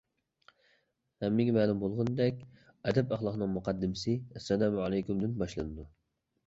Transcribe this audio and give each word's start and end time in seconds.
ھەممىگە 1.23 1.53
مەلۇم 1.57 1.83
بولغىنىدەك، 1.83 2.41
ئەدەپ-ئەخلاقنىڭ 2.55 3.55
مۇقەددىمىسى 3.59 4.19
«ئەسسالامۇئەلەيكۇم» 4.21 5.27
دىن 5.27 5.43
باشلىنىدۇ. 5.45 5.91